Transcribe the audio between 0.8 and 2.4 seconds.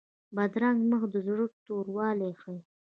مخ د زړه توروالی